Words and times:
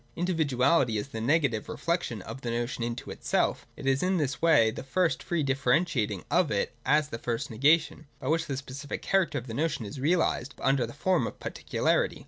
In 0.15 0.25
dividuality 0.25 0.97
is 0.97 1.09
the 1.09 1.21
negative 1.21 1.69
reflection 1.69 2.23
of 2.23 2.41
the 2.41 2.49
notion 2.49 2.83
into 2.83 3.11
itself, 3.11 3.67
and 3.77 3.85
it 3.85 3.91
is 3.91 4.01
in 4.01 4.17
that 4.17 4.41
way 4.41 4.69
at 4.69 4.85
first 4.87 5.19
the 5.19 5.25
free 5.25 5.43
differentiating 5.43 6.25
of 6.31 6.49
it 6.49 6.73
as 6.83 7.09
the 7.09 7.19
first 7.19 7.51
negation, 7.51 8.07
by 8.19 8.27
which 8.27 8.47
the 8.47 8.57
specific 8.57 9.03
character 9.03 9.37
of 9.37 9.45
the 9.45 9.53
notion 9.53 9.85
is 9.85 9.99
reahsed, 9.99 10.55
but 10.55 10.63
under 10.65 10.87
the 10.87 10.93
form 10.93 11.27
of 11.27 11.39
particu 11.39 11.81
larity. 11.83 12.19